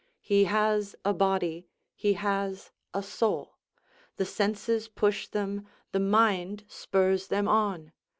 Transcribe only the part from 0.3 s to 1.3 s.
has a